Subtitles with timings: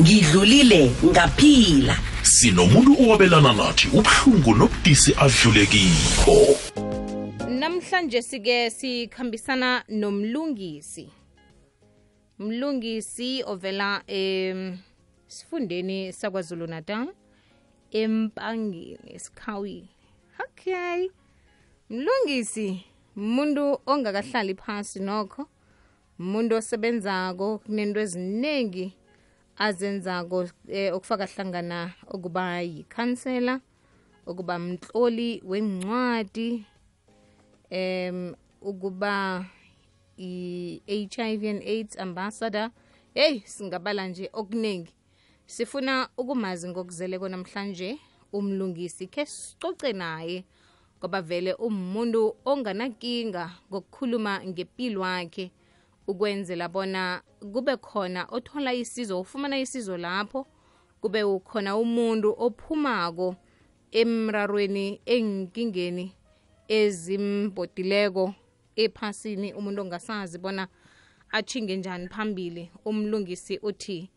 [0.00, 1.96] ngidlulile ngaphila.
[2.22, 6.36] Sinomuntu owabelana nathi ubuhlungu nobudisi adlulekiko
[7.48, 11.08] namhlanje sike sikhambisana nomlungisi.
[12.38, 14.78] Mlungisi ovela em
[15.26, 17.08] sifundeni sakwazulu natal
[17.90, 19.88] empangeni esikhawini
[20.44, 21.08] okay.
[21.90, 22.84] Mlungisi
[23.16, 25.46] umuntu ongakahlali phasi nokho
[26.18, 28.92] umuntu osebenzako kunento eziningi.
[29.56, 33.60] Azenzako eh, okufaka hlangana ukuba yikhansela
[34.26, 36.64] ukuba mtloli wencwadi
[37.70, 39.44] em ukuba
[40.16, 42.70] i-HIV and AIDS ambassador.
[43.14, 44.94] Hey singabala nje okuningi
[45.46, 47.98] sifuna ukumazi ngokuzeleko namhlanje
[48.32, 50.44] umlungisi ke sicoce naye
[50.98, 55.50] ngoba vele umuntu onganakinga ngokukhuluma ngempilo wakhe
[56.06, 57.22] ukwenzela bona
[57.52, 60.46] kube khona othola isizo ufumana isizo lapho
[61.00, 63.36] kube ukhona umuntu ophumako
[63.92, 66.12] emrarweni enkingeni
[66.68, 68.34] ezimbodileko
[68.76, 69.52] ephasini.
[69.52, 70.68] Umuntu ongasazi bona
[71.30, 74.10] achinge njani phambili umlungisi uthi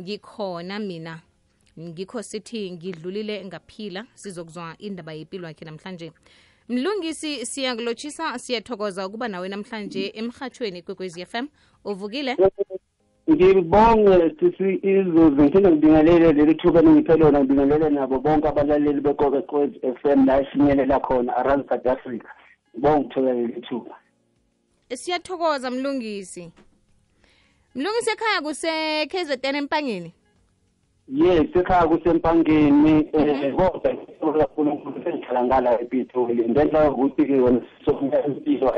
[0.00, 1.20] ngikhona mina
[1.80, 6.12] ngikho sithi ngidlulile ngaphila sizokuzwa indaba yempilo yakhe namhlanje
[6.68, 11.46] mlungisi siyakulotshisa siyathokoza ukuba nawe namhlanje emhathweni kwekwezi FM
[11.84, 12.36] uvukile?
[13.30, 20.04] Ngibonge sisi izuzu ngiphinde ngibingelele leli thuba engiphe lona ngibingelele nabo bonke abalaleli bekokekwezi f
[20.04, 22.28] m la efinyelela khona around south africa.
[22.74, 23.96] Ngibonge ngithola leli thuba.
[24.94, 26.50] Siyathokoza mlungisi.
[27.74, 30.12] Mlungisi ekhaya kuse-kzn empangeni
[31.08, 33.56] yes ekhaya kusempangeni um
[34.20, 36.48] kodwa kakhulunkulu sengihlala ngala epitoli.
[36.48, 38.72] Ngenxa yokuthi-ke wona sokuya impilo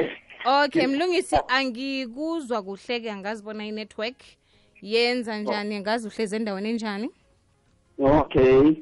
[0.46, 4.16] okay mlungisi angikuzwa kuhle-ke angazibona i-network.
[4.82, 5.76] Yenza njani?
[5.76, 7.10] Angazi uhlezi endaweni enjani?
[7.98, 8.72] Okay.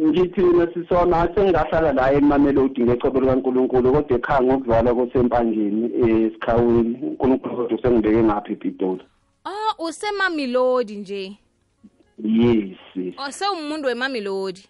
[0.00, 7.78] Ngithi mina sisona sengahlala la emamelodi ngecebo likankulunkulu kodwa ekhaya ngokuzalwa kwesempangeni esikhawini unkulunkulu kodwa
[7.78, 9.02] usengibeke ngapha epitoli.
[9.44, 11.38] Oh usemamilodi nje.
[12.18, 12.78] Yes.
[13.18, 14.68] Oh wemamelodi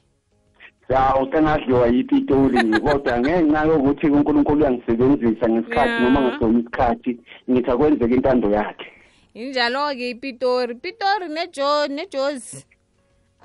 [0.89, 8.51] yawu sengadliwa yipitoli kodwa ngenxa yokuthi unkulunkulu uyangisebenzisa ngesikhathi noma ngasona isikhathi ngithi akwenzeka intando
[8.51, 8.87] yakhe.
[9.35, 10.75] Injalo-ke ipitori.
[10.75, 12.67] Pitori nejo nejozi.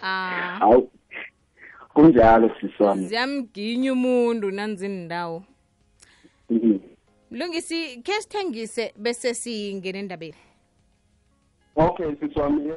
[0.01, 0.57] Ah.
[0.59, 0.91] Hawu.
[1.93, 5.43] Kunjalo sisi wami ziyamginya umuntu nanzini ndawo
[6.49, 6.79] Mhm.
[7.31, 10.37] mlungisi khe sithengise bese singene endabeni?
[11.75, 12.71] Okay sisi wami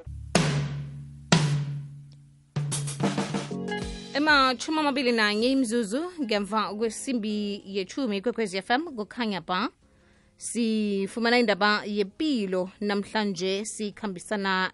[4.15, 9.69] ematshumi amabili nanye imzuzu ngemva kwesimbi yechumi kwekwezi fm kukhanya ba
[10.37, 14.73] sifumana indaba yempilo namhlanje sikhambisana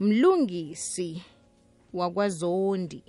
[0.00, 1.22] nomlungisi
[1.92, 3.02] wakwazondi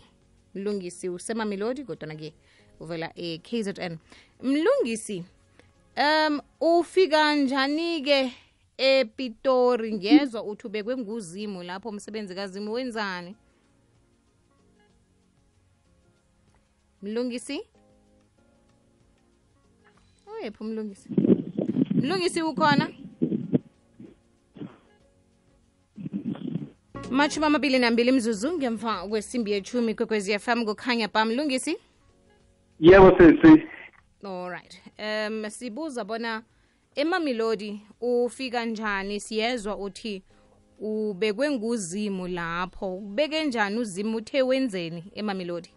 [0.56, 2.34] mlungisi usemamelodi kodwana-ke
[2.80, 3.98] uvela e-kzn.
[4.44, 5.24] Mlungisi
[5.98, 8.34] um ufika njani-ke
[8.78, 9.94] epitori?
[9.94, 13.36] Ngezwa uthi ubekwe nguzimu lapho umsebenzi kazimu wenzani
[17.02, 17.62] mlungisi
[20.34, 21.10] uyephi umlungisi
[21.94, 22.90] mlungisi ukhona
[27.12, 31.78] mashumi amabili nambili mzuzu ngemva kwesimbi yechumi kwekwezi fm kukhanya ba mlungisi
[32.80, 33.64] yebo sesi
[34.24, 36.44] alright um sibuza bona
[36.96, 39.20] emamilodi ufika njani?
[39.20, 40.24] Siyezwa uthi
[40.80, 42.98] ubekwe nguzimu lapho.
[42.98, 45.70] Ubeke njani uzimu uthe wenzeni emamilodi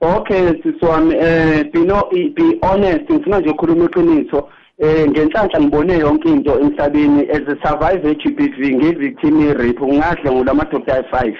[0.00, 4.48] okay sisiwami um eh, bino be honest ngifuna nje ukhuluma iqiniso.
[4.78, 10.30] Um ngenhlanhla ngibone yonke into emhlabeni as a survivor e-g b v ngi-victim irip ngadle
[10.30, 11.36] ngula madoda ayi-five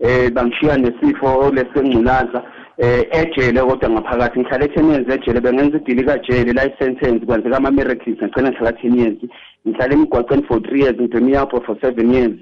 [0.00, 2.42] um bangishiya nesifo lesengculaza
[2.78, 4.40] um ejele kodwa ngaphakathi.
[4.40, 9.18] Ngihlale e-ten years ejele bengenza idili kajele life sentence kwenzeka ama-miracles ngigcina ngihlala ten years
[9.66, 12.36] ngihlale emigwaqeni for three years ngidemiyapo for seven years.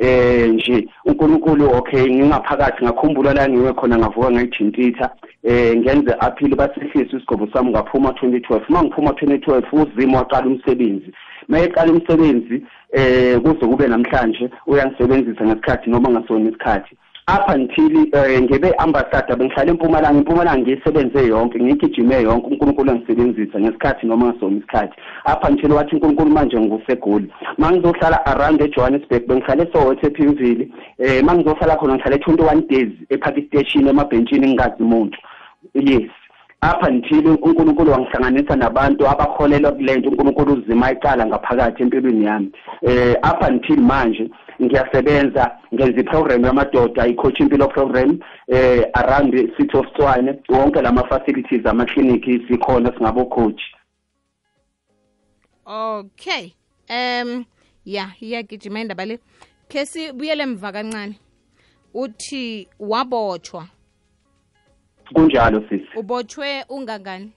[0.00, 5.10] Eh nje uNkulunkulu okay ngingaphakathi ngakhumbula la ngiwe khona ngavuka ngayijintitha
[5.44, 11.12] eh ngenze appeal basehlisa isigqobo sami ngaphuma 2012 mangiphuma 2012 uzimo waqala umsebenzi.
[11.48, 12.62] Mayeqala umsebenzi
[12.92, 16.96] eh kuze kube namhlanje uyangisebenzisa ngesikhathi noma ngasona isikhathi.
[17.28, 24.06] Up until eh, ngibe ambassador bengihlala empumalanga empumalanga ngiyisebenze yonke ngiyigijime yonke uNkulunkulu angisebenzisa ngesikhathi
[24.06, 24.94] noma ngasona isikhathi.
[25.32, 27.32] Up until wathi uNkulunkulu manje ngusegoli.
[27.58, 30.68] Mangizohlala around eJohannesburg bengihlale eSoweto ePimville
[30.98, 35.18] eh mangizohlala khona ngihlale 21 days ePark Station emabhentshini ngingazi umuntu
[35.74, 36.10] yes.
[36.62, 42.52] Up until uNkulunkulu wangihlanganisa nabantu abakholelwa kulento uNkulunkulu uzima iqala ngaphakathi empilweni yami.
[42.82, 44.30] Eh up until manje
[44.62, 48.18] ngiyasebenza ngenza iprogram yamadoda i-coach impilo program
[48.48, 50.38] eh around the city of Tshwane.
[50.48, 53.60] Wonke lama facilities ama-clinic sikhona singabo coach
[55.70, 56.52] okay.
[56.90, 57.44] Um
[57.84, 59.18] ya iyagijima indaba le.
[59.68, 61.18] Khe sibuyele emva kancane.
[61.94, 63.66] Uthi wabotshwa.
[65.14, 67.32] Kunjalo sisi ubotshwe ungangani?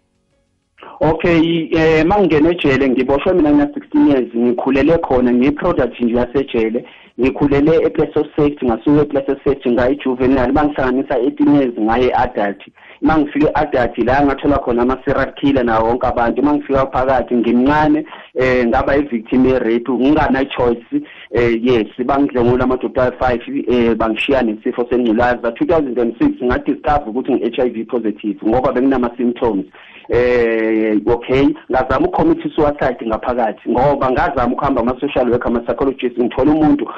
[0.99, 6.85] Okay eh mangingena ejele ngiboshwe mina ngina 16 years ngikhulele khona ngiyiproduct nje yasejele.
[7.19, 12.61] ngikhulele eplaso safety ngasuka eplaso safety ngaye juvenile bangihlanganisa eighteen years ngaye adult.
[13.01, 16.41] Uma ngifike adult la ngathola khona ama-serial killer nawo wonke abantu.
[16.41, 18.05] Uma ngifika phakathi ngimncane
[18.35, 21.01] um ngaba i-victim ye-rape ngingana-choice um
[21.31, 25.51] eh, yes bangidlengula amadoda ayi-five um bangishiya nesifo sengculaza.
[25.51, 29.65] Two thousand and six ngadiscover ukuthi ngi-h i v positive ngoba benginama-symptoms
[30.09, 31.47] eh okay.
[31.71, 36.89] Ngazama ukucommit suicide ngaphakathi ngoba ngazama ukuhamba ama social worker ama psychologist ngithola umuntu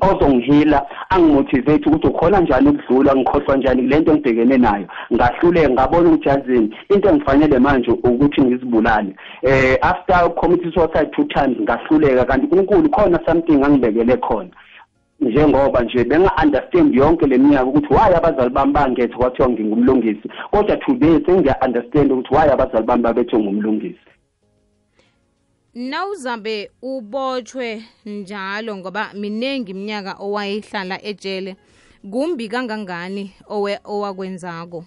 [0.00, 4.86] ozongihila angimotivate ukuthi ukhona njani ukudlula ngikhohlwa njani lento engibhekene nayo.
[5.14, 9.16] Ngahluleka ngabona ukuthi yazini into engifanele manje ukuthi ngizibulale.
[9.42, 14.50] Eh after commit suicide two times ngahluleka kanti uNkulunkulu khona something angibekele khona.
[15.20, 20.28] Njengoba nje benga-understand yonke le minyaka ukuthi why abazali bami bangethe kwathiwa ngingumlungisi.
[20.50, 23.98] Kodwa today sengiya-understand ukuthi why abazali bami babethe ngumlungisi.
[25.74, 31.56] Nawuzabe ubotshwe njalo ngoba minengi iminyaka owayihlala ejele.
[32.10, 34.84] Kumbi kangangani owe owakwenzako?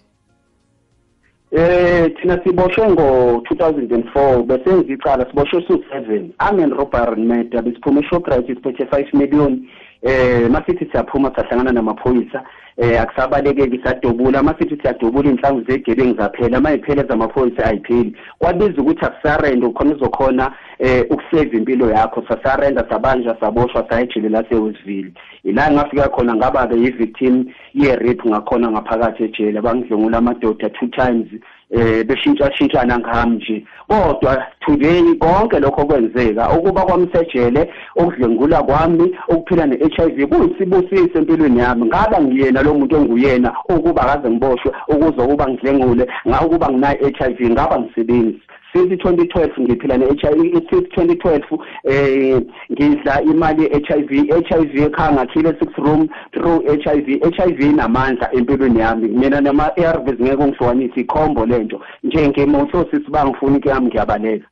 [1.51, 8.83] Eh thina siboshwe ngo-2004 besenza icala siboshwe su-7 arm and robbery murder besiphume eshoprite siphethe
[8.83, 9.68] 5 million.
[10.01, 12.44] Eh masithi siyaphuma sahlangana namaphoyisa.
[12.77, 16.62] Eh akusabalekeki sadobula masithi siyadubula inhlangu zegebengu zaphela.
[16.62, 18.15] Mayiphela zamaphoyisa ayipheli.
[18.39, 22.24] Kwabiza ukuthi akusarenda ukhona uzokhona eh ukusave impilo yakho.
[22.30, 25.12] Sasarenda sabanja saboshwa sayejele lase-westville
[25.44, 29.62] ila ngafika khona ngaba-ke yi-victim ye-rape ngakhona ngaphakathi ejele.
[29.62, 31.27] Bangidlungula amadoda two times
[31.71, 40.27] eh beshintshashintshana ngami nje kodwa today konke lokho kwenzeka ukuba kwamsejele ukudlengula kwami ukuphila ne-HIV
[40.29, 41.85] kuyisibusiso empilweni yami.
[41.85, 46.07] Ngaba ngiyena lo muntu onguyena ukuba akaze ngiboshwe ukuze ukuba ngidlengule
[46.45, 48.41] ukuba nginayo-HIV ngaba ngisebenzi.
[48.73, 52.41] Since 2012 ngiphila ne-HIV since 2012 eh
[52.71, 54.09] ngidla imali ye-HIV
[54.47, 59.07] HIV ekhaya ngakhile six room through HIV HIV inamandla empilweni yami.
[59.07, 61.81] Mina nama ARVs ngeke ngihlukanise ikhombo lento.
[62.03, 64.47] Nje ngemotho sisiba ngifuna into yami ngiyabaleka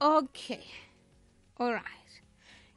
[0.00, 0.58] okay.
[1.58, 2.02] Alright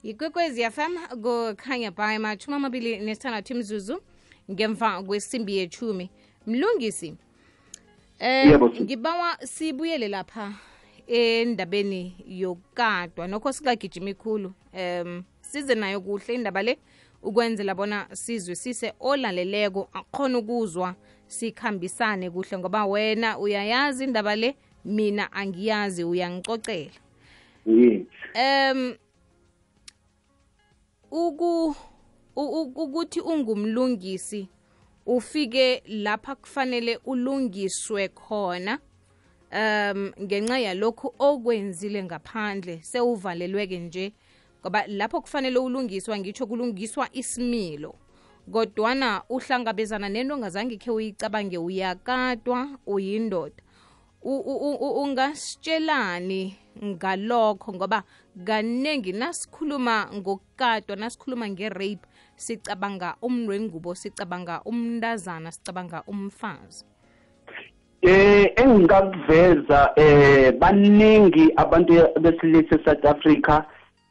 [0.04, 4.02] yikwekwezi fm kukhanya by mathumi amabili nesithandathu imzuzu
[4.52, 6.10] ngemva kwesimbi yethumi
[6.48, 7.16] mlungisi
[8.20, 10.54] Eh ngibawa sibuyele lapha
[11.08, 13.28] endabeni yokadwa.
[13.28, 16.78] Nokho sikagijima ikhulu um size nayo kuhle indaba le
[17.24, 20.96] ukwenzela bona sizwisise olaleleko akhona ukuzwa
[21.28, 26.92] sikhambisane kuhle ngoba wena uyayazi indaba le mina angiyazi uyangicocela.
[27.66, 28.96] Um em
[31.12, 31.76] uku
[32.36, 34.50] ukuthi ungumlungisi
[35.06, 38.80] ufike lapha kufanele ulungiswe khona
[39.52, 44.14] um ngenxa yalokhu okwenzile ngaphandle sewuvalelweke nje.
[44.62, 47.96] Ngoba lapho kufanele ulungiswa ngitsho kulungiswa isimilo.
[48.52, 53.64] Kodwana uhlangabezana nento ongazange khe uyicabange uyakatwa uyindoda.
[55.02, 58.04] Ungasitshelani ngalokho ngoba
[58.46, 66.86] kaningi nasikhuluma ngokukatwa nasikhuluma nge-rape sicabanga umndwengubo sicabanga umntazana sicabanga umfazi?
[68.02, 73.66] Eh engingakuveza eh baningi abantu besilisa eSouth Africa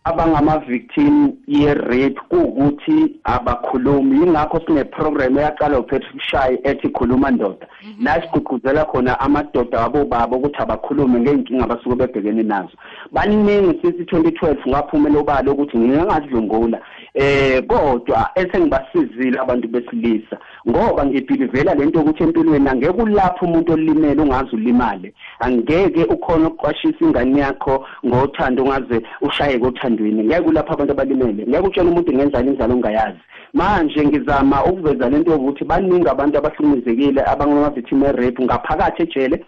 [0.04, 4.16] abangama victim ye rape kuukuthi abakhulumi.
[4.16, 7.66] Ingakho sine program eyaqala uPatrick Shay ethi khuluma ndoda.
[8.00, 12.76] La sigqugquzela khona amadoda abobaba ukuthi abakhulume ngeenkinga abasuke bebhekene nazo.
[13.12, 16.80] Baningi since 2012 ngaphumela obala ukuthi ngingadlungula
[17.14, 20.36] eh kodwa esengibasizile abantu besilisa
[20.68, 25.14] ngoba ngibhilivela lento ukuthi empilweni angeke ulapho umuntu olimele ungaze ulimale.
[25.38, 30.24] Angeke ukhona ukuqwashisa ingane yakho ngothando ungaze ushaye kothandweni.
[30.24, 31.46] Ngeke ulapho abantu abalimele.
[31.46, 33.18] Ngeke utshele umuntu ngenzani inzalo ongayazi.
[33.52, 39.44] Manje ngizama ukuveza lento yokuthi baningi abantu abahlukumezekile abangama-victim rape ngaphakathi ejele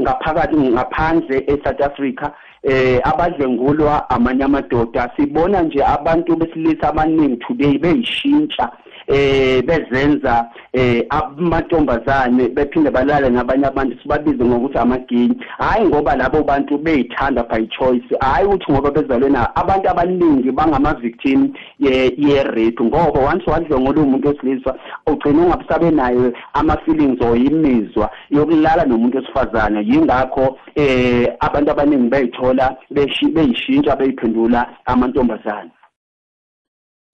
[0.00, 2.30] ngaphakathi ngaphandle eSouth Africa.
[2.66, 5.10] Eh abadlengulwa amanye amadoda.
[5.16, 8.70] Sibona nje abantu besilisa abaningi today beyishintsha
[9.06, 13.96] eh bezenza eh amantombazane bephinde balale nabanye abantu.
[14.02, 18.04] Sibabize ngokuthi amaginyi hayi ngoba labo bantu beyithanda by choice.
[18.20, 24.02] Hayi ukuthi ngoba bezalwe na abantu abaningi bangama victim ye ye rape ngoba once wadlongola
[24.02, 24.74] umuntu wesilisa
[25.06, 29.84] ugcina ungabusabe nayo ama feelings or imizwa yokulala nomuntu wesifazane.
[29.86, 32.08] Yingakho eh abantu abaningi
[32.56, 35.70] beyithola beyishintsha beyiphendula amantombazane.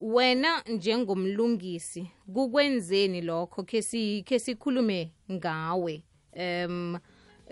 [0.00, 6.02] Wena njengomlungisi kukwenzeni lokho ke si ke sikhulume ngawe?
[6.32, 6.98] Em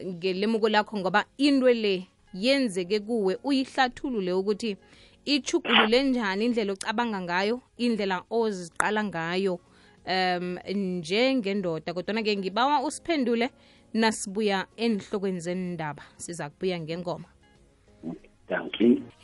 [0.05, 4.77] ngelemuko lakho ngoba into le yenzeke kuwe uyihlathulule ukuthi
[5.25, 9.61] ichugulule njani indlela ocabanga ngayo indlela oziqala ngayo.
[10.07, 13.51] Um njengendoda kodwa ke ngibawa usiphendule
[13.95, 17.29] nasibuya enihlokweni zendaba siza kubuya ngengoma.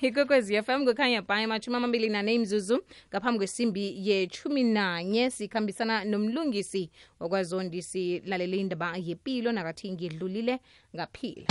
[0.00, 5.30] Ikwekwezi fm kukhanya bhayi amashumi amabili nane imzuzu ngaphambi kwesimbi yethumi nanye.
[5.30, 6.90] Sikhambisana nomlungisi
[7.20, 10.58] wakwazondi silalele indaba yepilo nakathi ngidlulile
[10.96, 11.46] ngaphila.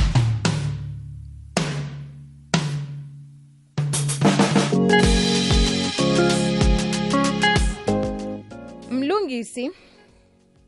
[8.91, 9.71] Mlungisi.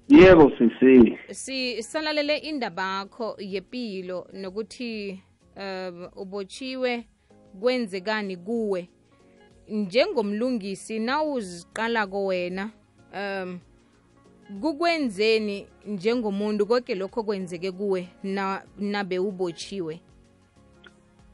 [0.10, 5.22] Yebo sisi si salalele indaba yakho yepilo nokuthi
[5.58, 7.06] um ubotshiwe
[7.60, 8.90] kwenzekani kuwe?
[9.70, 12.70] Njengomlungisi nawuziqalako wena
[13.14, 13.60] um
[14.62, 20.00] kukwenzeni njengomuntu konke lokho kwenzeke kuwe na nabe ubotshiwe?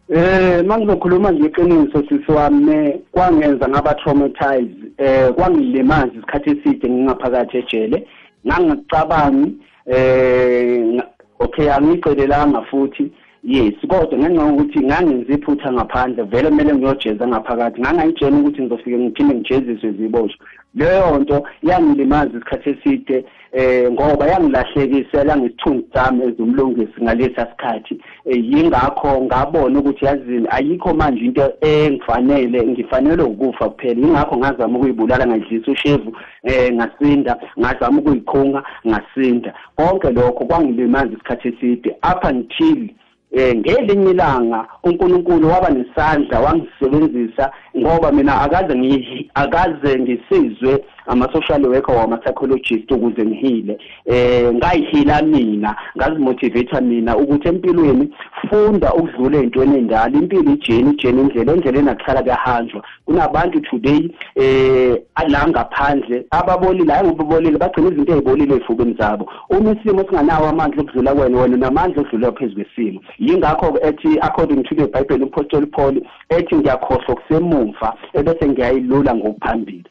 [0.09, 8.07] Eh mangizokhuluma nje iqiniso sisi wami kwangenza ngaba traumatized eh kwangilimaza isikhathi eside ngingaphakathi ejele.
[8.47, 11.03] Ngangicabangi eh
[11.39, 13.11] okay angicelelanga futhi
[13.43, 17.81] yes kodwa ngenxa yokuthi ngangenza iphutha ngaphandle vele kumele ngiyojeza ngaphakathi.
[17.81, 20.45] Ngangayitshela ukuthi ngizofike ngiphinde ngijeziswe ziboshwe
[20.75, 29.79] leyo nto yangilimaza isikhathi eside eh ngoba yangilahlekisela ngesithunzi sami ezumlungisi ngalesa sikhathi yingakho ngabona
[29.79, 34.01] ukuthi yazini ayikho manje into engifanele ngifanele ukufa kuphela.
[34.01, 39.53] Yingakho ngazama ukuyibulala ngayidlisa ushevu eh ngasinda ngazama ukuyikhunga ngasinda.
[39.75, 41.95] Konke lokho kwangilimaza isikhathi eside.
[42.11, 42.89] Up until
[43.33, 51.65] eh ngelinye ilanga uNkulunkulu waba nesandla wangisebenzisa ngoba mina akaze ngi akaze ngisizwe ama social
[51.65, 53.77] worker wama psychologist ukuze ngihile.
[54.05, 58.09] Eh ngayihila mina ngazimotivate mina ukuthi empilweni
[58.49, 62.83] funda ukudlula ezintweni endala impilo ijeni ijeni indlela indlela enakuhlala kuyahanjwa.
[63.05, 69.31] Kunabantu today eh la ngaphandle ababolile hayi ngoba bolile bagcina izinto ezibolile ezifubeni zabo.
[69.49, 73.01] Uma isimo singanawo amandla okudlula kwena wena namandla okudlula phezulu kwesimo.
[73.19, 77.15] Yingakho ethi according to the bible umpostoli paul ethi ngiyakhohlwa
[77.63, 79.89] kusemumva ebese ngiyayilula ngokuphambili.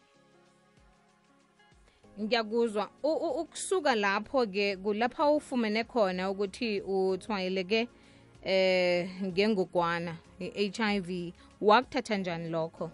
[2.20, 2.88] Ngiyakuzwa.
[3.02, 7.88] Ukusuka lapho ke kulapha ufumene khona ukuthi uthwayeleke
[8.44, 12.90] eh ngengogwana i-HIV wakuthatha njani lokho?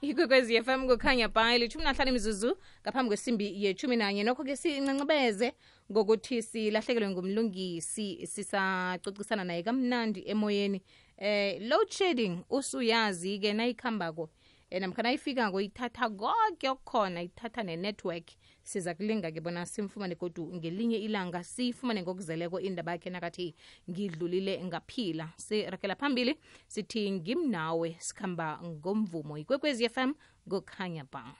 [0.00, 4.22] Ikwekwezi FM kukhanya bhayi lithumi nahlanu imizuzu ngaphambi kwesimbi yechumi nanye.
[4.24, 5.52] Nokho-ke sincancebeze
[5.92, 10.82] ngokuthi silahlekelwe ngumlungisi sisacocisana naye kamnandi emoyeni.
[11.18, 14.30] Eh load shedding usuyazi-ke nayikhambako
[14.72, 18.32] um ifika ngoyithatha ithatha konke okukhona ithatha ne-network
[18.62, 23.54] siza kulinga-ke bona simfumane godu ngelinye ilanga siyifumane ngokuzeleko indaba yakhe nakathi
[23.90, 25.28] ngidlulile ngaphila.
[25.36, 26.34] Sirakela phambili
[26.66, 29.38] sithi ngimnawe sikhamba ngomvumo.
[29.38, 30.14] Ikwekwezi fm
[30.48, 31.36] ngokhanya ba